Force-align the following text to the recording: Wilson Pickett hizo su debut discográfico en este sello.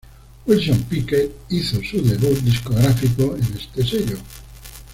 Wilson 0.47 0.83
Pickett 0.89 1.31
hizo 1.49 1.79
su 1.83 2.01
debut 2.01 2.39
discográfico 2.41 3.35
en 3.35 3.55
este 3.55 3.85
sello. 3.85 4.17